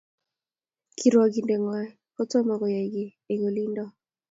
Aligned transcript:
Kirwangindet 0.97 1.59
nywan 1.59 1.85
ko 2.15 2.21
toma 2.31 2.53
koyay 2.59 2.87
ki 2.93 3.05
eng 3.31 3.43
olindo 3.49 3.83